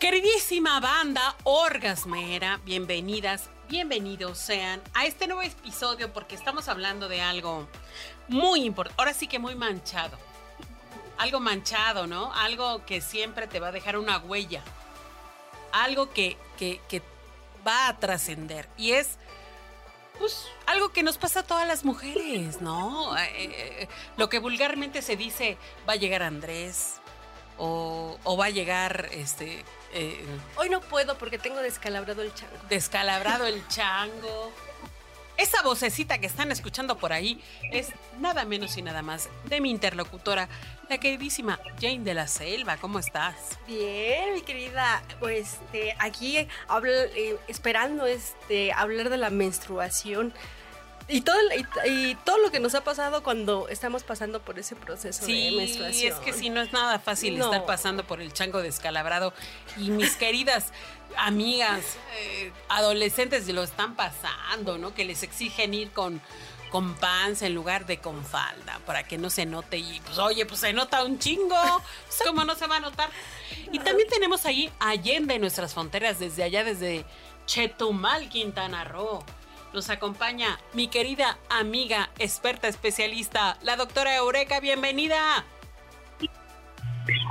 [0.00, 7.68] Queridísima banda orgasmera, bienvenidas, bienvenidos sean a este nuevo episodio porque estamos hablando de algo
[8.26, 10.16] muy importante, ahora sí que muy manchado.
[11.18, 12.32] Algo manchado, ¿no?
[12.32, 14.62] Algo que siempre te va a dejar una huella.
[15.70, 17.02] Algo que, que,
[17.66, 18.70] va a trascender.
[18.78, 19.18] Y es
[20.18, 23.18] pues algo que nos pasa a todas las mujeres, ¿no?
[23.18, 26.99] Eh, eh, lo que vulgarmente se dice, va a llegar Andrés,
[27.60, 30.24] o, o va a llegar este eh,
[30.56, 32.56] Hoy no puedo porque tengo descalabrado el chango.
[32.68, 34.52] descalabrado el chango.
[35.36, 39.70] Esa vocecita que están escuchando por ahí es nada menos y nada más de mi
[39.70, 40.48] interlocutora,
[40.90, 42.76] la queridísima Jane de la Selva.
[42.76, 43.34] ¿Cómo estás?
[43.66, 50.34] Bien, mi querida, pues este, aquí habla- eh, esperando este, hablar de la menstruación
[51.10, 54.58] y todo, el- y, y todo lo que nos ha pasado cuando estamos pasando por
[54.58, 56.12] ese proceso de Sí, menstruación.
[56.12, 57.46] es que sí, no es nada fácil No.
[57.46, 59.32] estar pasando por el chango descalabrado.
[59.76, 60.72] Y mis queridas
[61.16, 61.80] amigas,
[62.18, 64.94] eh, adolescentes lo están pasando, ¿no?
[64.94, 66.20] Que les exigen ir con,
[66.70, 69.76] con pants en lugar de con falda, para que no se note.
[69.78, 71.56] Y pues, oye, pues se nota un chingo.
[72.06, 73.10] Pues, ¿Cómo no se va a notar?
[73.72, 77.04] Y también tenemos ahí allende nuestras fronteras, desde allá, desde
[77.46, 79.24] Chetumal, Quintana Roo.
[79.72, 84.58] Nos acompaña mi querida amiga, experta especialista, la doctora Eureka.
[84.58, 85.44] Bienvenida.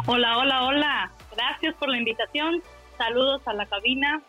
[0.05, 1.11] Hola, hola, hola.
[1.35, 2.63] Gracias por la invitación.
[2.97, 4.21] Saludos a la cabina.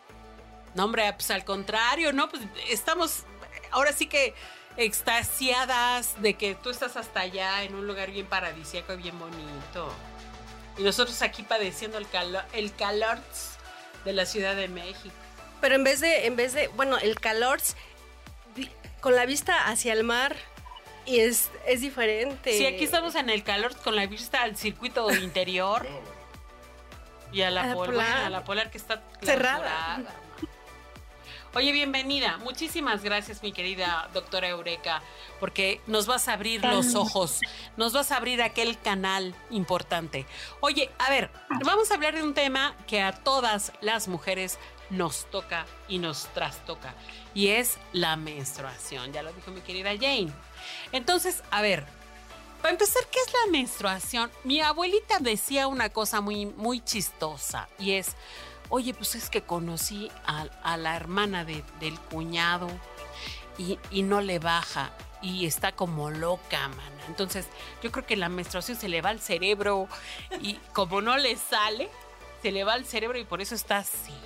[0.75, 2.29] No, hombre, pues al contrario, ¿no?
[2.29, 3.23] Pues estamos
[3.71, 4.33] ahora sí que
[4.75, 9.89] extasiadas de que tú estás hasta allá en un lugar bien paradisíaco y bien bonito.
[10.77, 13.19] Y nosotros aquí padeciendo el calor, el calor
[14.03, 15.15] de la Ciudad de México.
[15.61, 17.61] Pero en vez de, en vez de, bueno, el calor
[19.01, 20.35] con la vista hacia el mar
[21.05, 22.57] y es, es diferente.
[22.57, 25.87] Sí, aquí estamos en el calor con la vista al circuito interior.
[27.33, 28.11] Y a la, A la pol- polar.
[28.11, 30.01] bueno, a la polar que está Cerrada.
[31.53, 32.37] Oye, bienvenida.
[32.37, 35.03] Muchísimas gracias, mi querida doctora Eureka,
[35.37, 37.41] porque nos vas a abrir los ojos,
[37.75, 40.25] nos vas a abrir aquel canal importante.
[40.61, 41.29] Oye, a ver,
[41.65, 46.27] vamos a hablar de un tema que a todas las mujeres nos toca y nos
[46.27, 46.93] trastoca,
[47.33, 49.11] y es la menstruación.
[49.11, 50.31] Ya lo dijo mi querida Jane.
[50.93, 51.85] Entonces, a ver,
[52.61, 54.31] para empezar, ¿qué es la menstruación?
[54.45, 58.15] Mi abuelita decía una cosa muy, muy chistosa y es,
[58.71, 62.67] oye, pues es que conocí a, la hermana de- del cuñado
[63.57, 67.05] y, y no le baja y está como loca, mana.
[67.07, 67.45] Entonces,
[67.83, 69.87] yo creo que la menstruación se le va al cerebro
[70.41, 71.89] y como no le sale,
[72.41, 74.17] se le va al cerebro y por eso está así.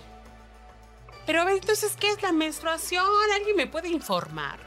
[1.25, 3.05] Pero a ver, entonces, ¿qué es la menstruación?
[3.33, 4.59] ¿Alguien me puede informar?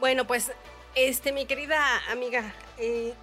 [0.00, 0.50] Bueno, pues,
[0.94, 1.78] este, mi querida
[2.10, 3.14] amiga, eh,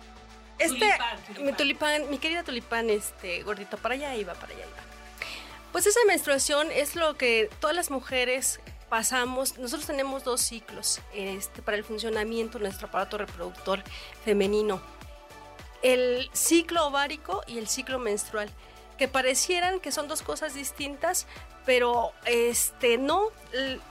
[0.60, 1.46] este, Tulipán, tulipán.
[1.46, 4.78] mi tulipán, mi querida tulipán, este, gordito, para allá iba, para allá iba.
[5.72, 8.60] Pues esa menstruación es lo que todas las mujeres
[8.90, 9.58] pasamos.
[9.58, 13.84] Nosotros tenemos dos ciclos, este, para el funcionamiento de nuestro aparato reproductor
[14.26, 14.82] femenino.
[15.82, 18.50] El ciclo ovárico y el ciclo menstrual,
[19.00, 21.26] que parecieran que son dos cosas distintas,
[21.66, 23.28] pero este no,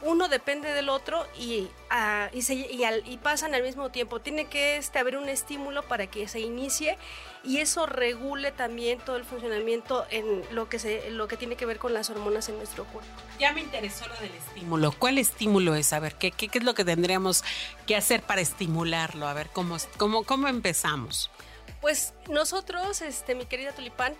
[0.02, 4.20] uno depende del otro y, ah, y, se- y al- y pasan al mismo tiempo.
[4.20, 6.98] Tiene que este, haber un estímulo para que se inicie
[7.42, 11.64] y eso regule también todo el funcionamiento en lo que, se, lo que tiene que
[11.66, 13.10] ver con las hormonas en nuestro cuerpo.
[13.38, 14.92] Ya me interesó lo del estímulo.
[14.92, 15.92] ¿Cuál estímulo es?
[15.94, 17.44] A ver, ¿qué, qué, qué es lo que tendríamos
[17.86, 19.26] que hacer para estimularlo?
[19.26, 21.30] A ver, ¿cómo, cómo, cómo empezamos?
[21.80, 24.14] Pues nosotros, este, mi querida Tulipán,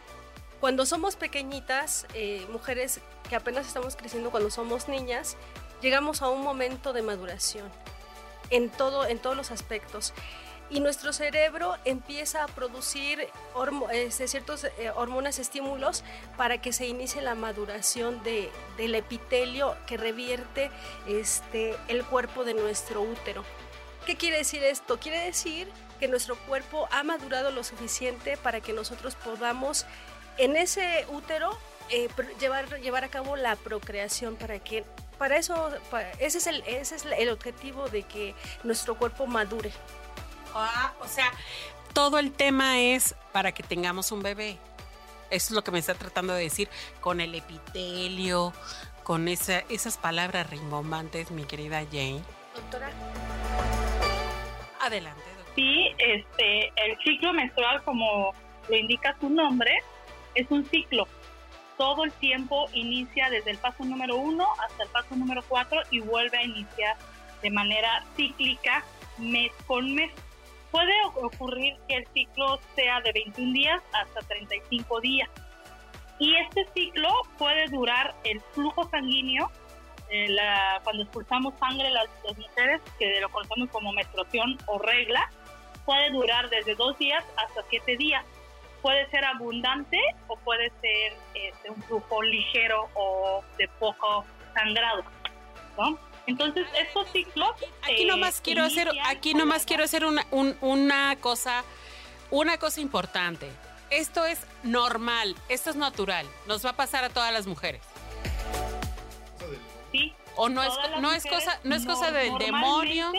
[0.61, 5.37] cuando somos pequeñitas, eh, mujeres que apenas estamos creciendo cuando somos niñas,
[5.81, 7.71] llegamos a un momento de maduración
[8.50, 10.12] en, todo, en todos los aspectos.
[10.71, 16.05] Y nuestro cerebro empieza a producir hormo- este, ciertos eh, hormonas estímulos
[16.37, 20.71] para que se inicie la maduración de, del epitelio que revierte
[21.06, 23.44] este, el cuerpo de nuestro útero.
[24.05, 24.99] ¿Qué quiere decir esto?
[24.99, 29.87] Quiere decir que nuestro cuerpo ha madurado lo suficiente para que nosotros podamos
[30.38, 31.56] en ese útero
[31.90, 32.08] eh,
[32.40, 34.85] llevar, llevar a cabo la procreación para que
[35.19, 35.70] para eso
[36.19, 39.73] ese es el ese es el objetivo de que nuestro cuerpo madure
[40.55, 41.31] Ah, o sea,
[41.93, 44.58] todo el tema es para que tengamos un bebé.
[45.31, 46.69] Eso es lo que me está tratando de decir
[47.00, 48.52] con el epitelio,
[49.02, 52.23] con esa, esas palabras rimbombantes, mi querida Jane.
[52.55, 52.91] Doctora.
[54.81, 55.55] Adelante, doctora.
[55.55, 58.32] Sí, este, el ciclo menstrual, como
[58.69, 59.73] lo indica su nombre,
[60.35, 61.07] es un ciclo.
[61.77, 66.01] Todo el tiempo inicia desde el paso número uno hasta el paso número cuatro y
[66.01, 66.97] vuelve a iniciar
[67.43, 68.85] de manera cíclica
[69.19, 70.11] mes con mes.
[70.71, 75.31] Puede ocurrir que el ciclo sea de 21 días hasta 35 días.
[76.19, 77.09] Y este ciclo
[77.39, 79.51] puede durar el flujo sanguíneo,
[80.11, 85.31] eh, la, cuando expulsamos sangre las, las mujeres, que lo conocemos como menstruación o regla,
[85.87, 88.25] puede durar desde dos días hasta siete días.
[88.83, 89.99] Puede ser abundante
[90.29, 95.05] o puede ser este, un flujo ligero o de poco sangrado.
[95.77, 95.99] ¿no?
[96.27, 97.51] Entonces, estos ciclos...
[97.83, 101.65] Aquí eh, nomás quiero hacer, aquí nomás quiero hacer una, un- una cosa,
[102.31, 103.51] una cosa importante.
[103.91, 107.81] Esto es normal, esto es natural, nos va a pasar a todas las mujeres.
[109.93, 113.11] Sí, O no es, no es cosa, no es cosa del demonio,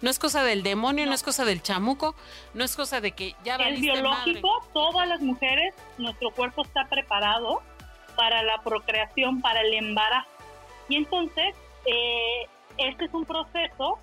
[0.00, 1.10] no es cosa del demonio, no.
[1.10, 1.14] No.
[1.14, 2.14] es cosa del chamuco,
[2.54, 4.70] no es cosa de que ya Es valiste biológico, madre.
[4.72, 7.62] todas las mujeres, nuestro cuerpo está preparado
[8.16, 10.28] para la procreación, para el embarazo.
[10.88, 11.54] Y entonces,
[11.86, 12.46] eh,
[12.78, 13.98] este es un proceso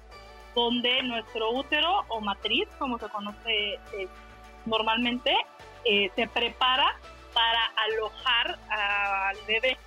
[0.56, 4.08] donde nuestro útero o matriz, como se conoce eh,
[4.66, 5.36] normalmente,
[5.86, 6.96] eh, se prepara
[7.34, 9.78] para alojar al bebé,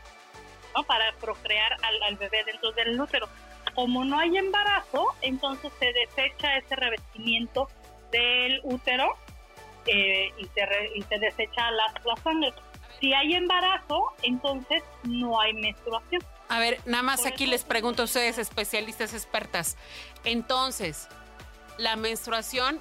[0.75, 0.82] ¿no?
[0.82, 3.29] para procrear al, al bebé dentro del útero.
[3.76, 7.69] Como no hay embarazo, entonces se desecha ese revestimiento
[8.11, 9.17] del útero
[9.87, 12.52] eh, y, se re- y se desecha la, la sangre.
[13.00, 16.23] Si hay embarazo, entonces no hay menstruación.
[16.49, 19.76] A ver, nada más Por aquí eso- les pregunto a ustedes, especialistas expertas.
[20.25, 21.08] Entonces,
[21.79, 22.81] ¿la menstruación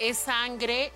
[0.00, 0.92] es sangre?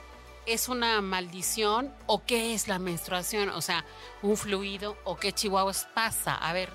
[0.46, 1.94] ¿Es una maldición?
[2.06, 3.48] ¿O qué es la menstruación?
[3.50, 3.84] O sea,
[4.22, 6.34] un fluido o qué chihuahuas pasa?
[6.34, 6.68] A ver,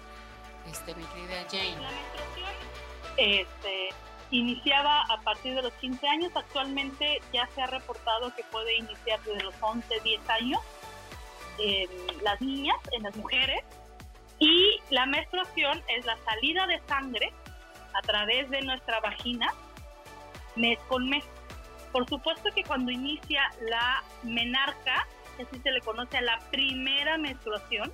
[0.72, 1.82] este, mi querida Jane.
[1.82, 2.61] La menstruación
[3.22, 3.90] este,
[4.32, 6.32] iniciaba a partir de los 15 años.
[6.36, 10.60] Actualmente ya se ha reportado que puede iniciar desde los 11, 10 años
[11.60, 11.88] en
[12.24, 13.64] las niñas, en las mujeres.
[14.40, 17.32] Y la menstruación es la salida de sangre
[17.94, 19.54] a través de nuestra vagina
[20.56, 21.24] mes con mes.
[21.92, 25.08] Por supuesto que cuando inicia la menarca,
[25.38, 27.94] que así se le conoce a la primera menstruación,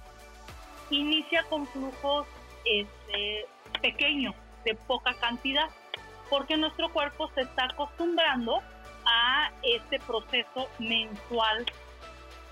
[0.90, 2.28] inicia con flujos
[2.64, 3.46] este,
[3.82, 4.36] pequeños,
[4.68, 5.70] de poca cantidad,
[6.30, 8.62] porque nuestro cuerpo se está acostumbrando
[9.06, 11.66] a este proceso mensual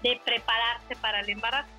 [0.02, 1.70] de prepararse para el embarazo.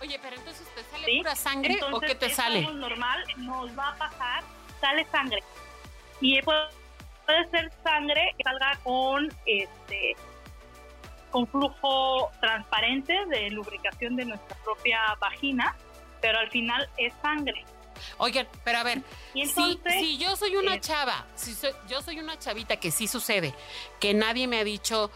[0.00, 1.18] Oye, pero entonces te sale ¿sí?
[1.18, 2.58] pura sangre o Entonces, qué te es sale?
[2.60, 4.42] algo normal, nos va a pasar,
[4.80, 5.42] sale sangre.
[6.20, 6.68] Y puede,
[7.26, 10.16] puede ser sangre que salga con este
[11.30, 15.74] con flujo transparente de lubricación de nuestra propia vagina,
[16.20, 17.64] pero al final es sangre.
[18.18, 19.02] Oigan, pero a ver,
[19.34, 22.90] Y si, si yo soy una eh, chava, si soy- yo soy una chavita que
[22.90, 23.54] sí sucede,
[24.00, 25.10] que nadie me ha dicho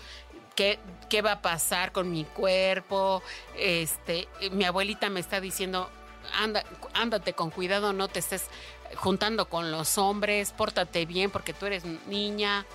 [0.55, 3.23] qué, qué va a pasar con mi cuerpo,
[3.57, 5.91] este, mi abuelita me está diciendo,
[6.35, 6.65] anda,
[6.95, 8.45] ándate con cuidado, no te estés
[8.97, 12.67] juntando con los hombres, pórtate bien porque tú eres niña.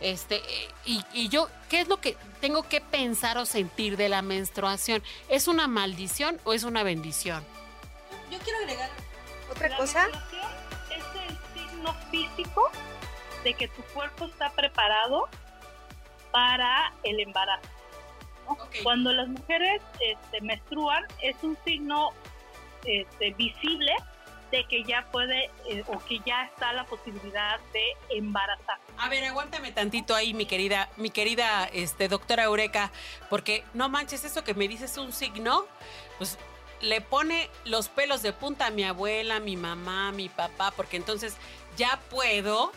[0.00, 0.42] Este,
[0.84, 5.02] y, y yo, ¿qué es lo que tengo que pensar o sentir de la menstruación?
[5.28, 7.42] ¿Es una maldición o es una bendición?
[8.30, 8.90] Yo quiero agregar
[9.50, 10.08] otra la cosa.
[10.90, 12.70] es el signo físico
[13.42, 15.28] de que tu cuerpo está preparado
[16.30, 17.68] para el embarazo.
[18.48, 18.58] ¿no?
[18.82, 22.12] Cuando las mujeres este, menstruan es un signo
[22.84, 23.92] este, visible
[24.50, 28.78] de que ya puede eh, o que ya está la posibilidad de embarazar.
[28.98, 32.92] A ver, aguántame tantito ahí, mi querida, mi querida este, doctora Eureka,
[33.30, 35.66] porque no manches, eso que me dices un signo,
[36.18, 36.38] pues
[36.80, 41.34] le pone los pelos de punta a mi abuela, mi mamá, mi papá, porque entonces
[41.76, 42.72] ya puedo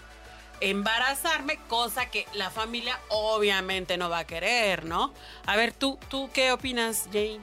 [0.60, 5.14] embarazarme, cosa que la familia obviamente no va a querer, ¿no?
[5.46, 7.42] A ver, tú, tú qué opinas, Jane?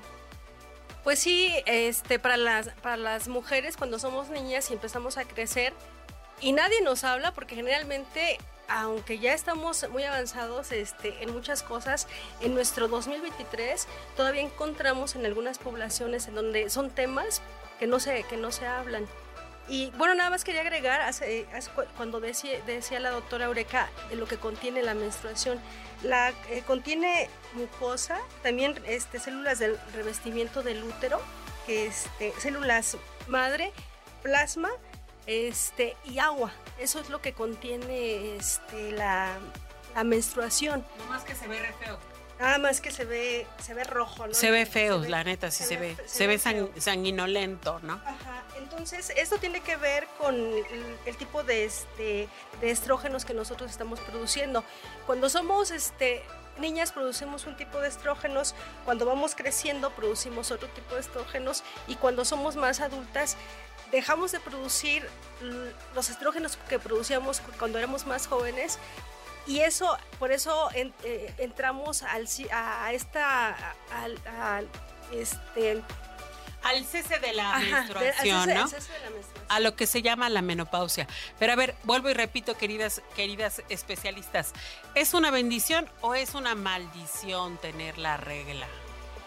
[1.05, 5.75] Pues sí, este, para las, para las mujeres cuando somos niñas y empezamos a crecer
[6.41, 12.07] y nadie nos habla porque generalmente, aunque ya estamos muy avanzados este, en muchas cosas,
[12.41, 17.43] en nuestro 2023 todavía encontramos en algunas poblaciones en donde son temas
[17.79, 19.07] que no se, que no se hablan.
[19.67, 23.89] Y bueno, nada más quería agregar, hace, hace cu- cuando decía, decía la doctora Eureka
[24.11, 25.59] de lo que contiene la menstruación,
[26.03, 31.19] la eh, contiene mucosa, también este, células del revestimiento del útero,
[31.67, 33.73] que este, células madre,
[34.23, 34.69] plasma
[35.27, 36.53] este, y agua.
[36.79, 39.39] Eso es lo que contiene este, la,
[39.95, 40.85] la menstruación.
[40.99, 41.99] No más que se ve re feo.
[42.39, 44.35] Nada más que se ve, se ve rojo, ¿no?
[44.35, 45.97] Se ve feo, la neta, sí se, ve.
[46.07, 47.95] Se, ve, sanguinolento, ¿no?
[47.95, 48.45] Ajá.
[48.59, 52.29] Entonces, esto tiene que ver con el, tipo de, este,
[52.61, 54.65] de estrógenos que nosotros estamos produciendo.
[55.07, 56.25] Cuando somos este,
[56.59, 58.55] niñas producimos un tipo de estrógenos,
[58.85, 63.37] cuando vamos creciendo producimos otro tipo de estrógenos y cuando somos más adultas
[63.95, 65.09] dejamos de producir
[65.95, 68.79] los estrógenos que producíamos cuando éramos más jóvenes
[69.47, 74.69] y eso, por eso eh, entramos al, a, esta, al,
[75.13, 75.83] este,
[76.63, 78.67] al cese de la menstruación, ¿no?
[79.49, 81.07] A lo que se llama la menopausia.
[81.39, 84.55] Pero a ver, vuelvo y repito, queridas, queridas especialistas,
[84.95, 88.67] ¿es una bendición o es una maldición tener la regla?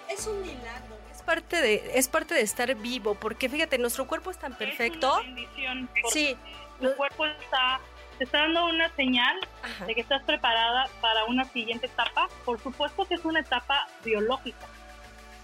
[0.09, 0.97] Es un milagro.
[1.13, 5.19] Es parte de, es parte de estar vivo, porque fíjate, nuestro cuerpo es tan perfecto.
[5.19, 5.89] Es una bendición.
[6.11, 6.37] Sí.
[6.79, 7.79] Tu cuerpo está
[8.17, 9.37] te está dando una señal
[9.85, 12.27] de que estás preparada para una siguiente etapa.
[12.45, 14.65] Por supuesto que es una etapa biológica,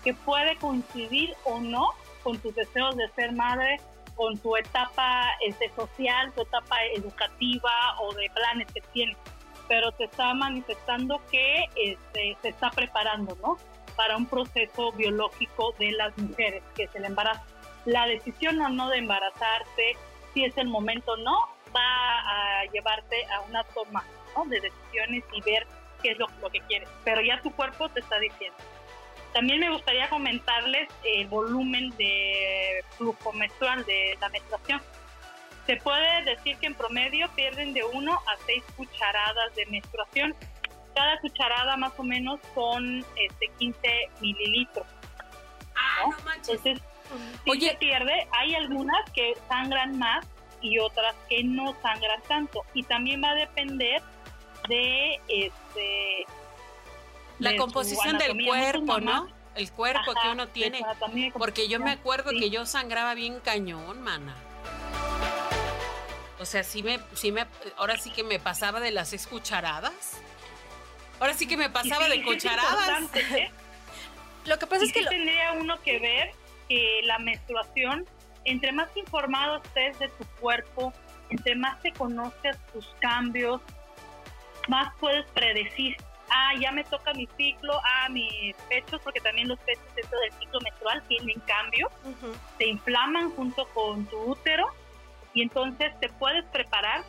[0.04, 1.90] que puede coincidir o no
[2.24, 3.80] con tus deseos de ser madre,
[4.16, 9.18] con tu etapa este, social, tu etapa educativa o de planes que tienes,
[9.68, 13.58] pero te está manifestando que este, se está preparando, ¿no?
[13.96, 17.44] Para un proceso biológico de las mujeres, que es el embarazo.
[17.86, 19.98] La decisión o no de embarazarse,
[20.34, 21.38] si es el momento o no,
[21.76, 24.04] va a llevarte a una toma
[24.48, 25.68] de decisiones y ver
[26.02, 26.90] qué es lo, que quieres.
[27.04, 28.58] Pero ya tu cuerpo te está diciendo.
[29.34, 34.82] También me gustaría comentarles el volumen de flujo menstrual de la menstruación.
[35.66, 40.36] Se puede decir que en promedio pierden de 1 a 6 cucharadas de menstruación.
[40.96, 43.80] Cada cucharada más o menos son este, 15
[44.22, 44.86] mililitros.
[45.76, 46.60] Ah, no manches.
[46.66, 46.82] Entonces,
[47.46, 50.26] si se pierde, hay algunas que sangran más
[50.62, 52.64] y otras que no sangran tanto.
[52.74, 54.02] Y también va a depender
[54.68, 56.26] de este
[57.40, 59.28] la composición del cuerpo, ¿no?
[59.56, 60.84] El cuerpo que uno tiene.
[61.38, 64.36] Porque yo me acuerdo que yo sangraba bien cañón, mana.
[66.40, 67.46] O sea, sí me, sí me,
[67.78, 70.22] ahora sí que me pasaba de las seis cucharadas.
[71.24, 73.16] Ahora sí que me pasaba de cucharadas.
[73.16, 73.50] ¿eh?
[74.46, 76.32] Lo que pasa es que tendría uno que ver
[76.68, 78.06] que la menstruación
[78.44, 80.92] entre más informado estés de tu cuerpo,
[81.30, 83.62] entre más te conoces tus cambios,
[84.68, 85.96] más puedes predecir,
[86.30, 90.34] ah, ya me toca mi ciclo, ah, mis pechos, porque también los pechos dentro del
[90.34, 91.90] ciclo menstrual tienen cambio,
[92.58, 94.68] se inflaman junto con tu útero
[95.34, 97.06] y entonces te puedes preparar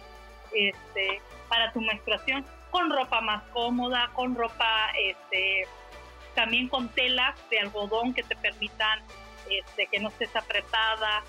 [0.53, 5.69] este, para tu menstruación con ropa más cómoda, con ropa, este,
[6.35, 8.99] también con telas de algodón que te permitan
[9.49, 11.23] este, que no estés apretada,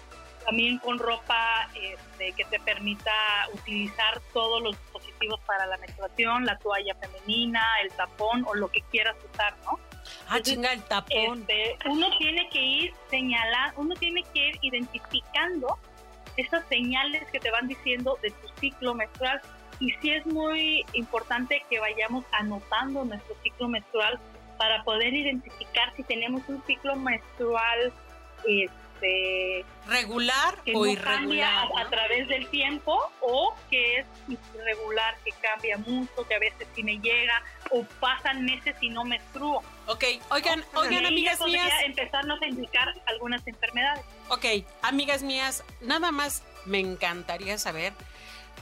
[0.44, 3.12] también con ropa este, que te permita
[3.54, 8.82] utilizar todos los dispositivos para la menstruación, la toalla femenina, el tapón o lo que
[8.90, 9.80] quieras usar, ¿no?
[10.28, 11.46] Ah, chinga, el tapón.
[11.48, 15.78] Este, uno tiene que ir señalando, uno tiene que ir identificando
[16.38, 19.40] esas señales que te van diciendo de tu ciclo menstrual.
[19.80, 24.20] Y sí es muy importante que vayamos anotando nuestro ciclo menstrual
[24.58, 27.94] para poder identificar si tenemos un ciclo menstrual
[28.48, 36.28] este, regular o irregular a, través del tiempo o que es irregular que cambia mucho
[36.28, 37.42] que a veces sí me llega
[37.72, 41.72] o pasan meses y no menstruo ok oigan oigan amigas mías.
[41.84, 44.04] empezarnos a indicar algunas enfermedades.
[44.30, 44.46] Ok
[44.82, 47.94] amigas mías nada más me encantaría saber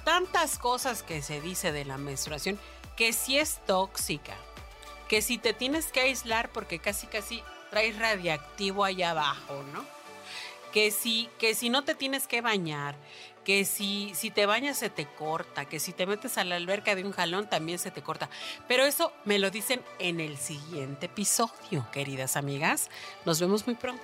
[0.04, 2.60] tantas cosas que se dice de la menstruación
[2.96, 4.36] que si es tóxica
[5.08, 9.86] que si te tienes que aislar porque casi casi traes radiactivo allá abajo, ¿no?
[10.72, 12.96] Que si, que si no te tienes que bañar,
[13.46, 16.96] que si, si te bañas se te corta, que si te metes a la alberca
[16.96, 18.30] de un jalón también se te corta.
[18.68, 22.90] Pero eso me lo dicen en el siguiente episodio, queridas amigas.
[23.26, 24.04] Nos vemos muy pronto.